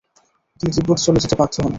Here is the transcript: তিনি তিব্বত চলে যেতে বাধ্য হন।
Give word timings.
তিনি 0.61 0.71
তিব্বত 0.75 0.97
চলে 1.05 1.19
যেতে 1.23 1.35
বাধ্য 1.35 1.55
হন। 1.57 1.69